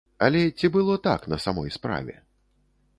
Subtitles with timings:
[0.27, 2.13] Але ці было так на самой справе?